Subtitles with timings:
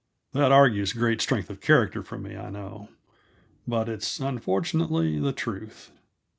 [0.33, 2.89] That argues great strength of character for me, I know,
[3.67, 5.91] but it's unfortunately the truth.